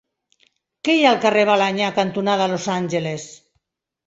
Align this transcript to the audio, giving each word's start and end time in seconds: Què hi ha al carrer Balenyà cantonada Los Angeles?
Què 0.87 0.95
hi 0.99 1.03
ha 1.07 1.11
al 1.15 1.19
carrer 1.25 1.43
Balenyà 1.49 1.91
cantonada 1.99 2.49
Los 2.55 2.67
Angeles? 2.79 3.29